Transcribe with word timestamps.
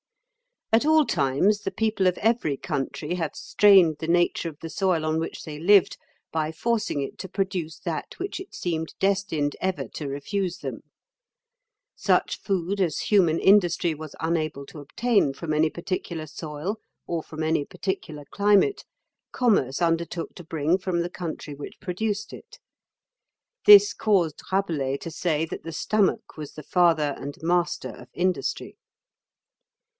At 0.73 0.83
all 0.85 1.05
times 1.05 1.59
the 1.59 1.69
people 1.69 2.07
of 2.07 2.17
every 2.19 2.57
country 2.57 3.15
have 3.15 3.35
strained 3.35 3.97
the 3.99 4.07
nature 4.07 4.49
of 4.49 4.57
the 4.61 4.69
soil 4.69 5.05
on 5.05 5.19
which 5.19 5.43
they 5.43 5.59
lived 5.59 5.97
by 6.31 6.51
forcing 6.51 7.01
it 7.01 7.19
to 7.19 7.29
produce 7.29 7.77
that 7.79 8.17
which 8.17 8.39
it 8.39 8.55
seemed 8.55 8.95
destined 8.99 9.55
ever 9.61 9.87
to 9.89 10.07
refuse 10.07 10.59
them. 10.59 10.81
Such 11.95 12.39
food 12.41 12.79
as 12.81 12.97
human 12.99 13.37
industry 13.39 13.93
was 13.93 14.15
unable 14.19 14.65
to 14.67 14.79
obtain 14.79 15.33
from 15.33 15.53
any 15.53 15.69
particular 15.69 16.25
soil 16.25 16.79
or 17.05 17.21
from 17.21 17.43
any 17.43 17.63
particular 17.65 18.23
climate, 18.31 18.85
commerce 19.31 19.83
undertook 19.83 20.33
to 20.35 20.43
bring 20.43 20.79
from 20.79 21.01
the 21.01 21.11
country 21.11 21.53
which 21.53 21.79
produced 21.81 22.31
it. 22.33 22.57
This 23.67 23.93
caused 23.93 24.41
Rabelais 24.51 24.97
to 25.01 25.11
say 25.11 25.45
that 25.45 25.61
the 25.63 25.73
stomach 25.73 26.37
was 26.37 26.53
the 26.53 26.63
father 26.63 27.13
and 27.19 27.37
master 27.43 27.89
of 27.89 28.07
industry. 28.13 28.77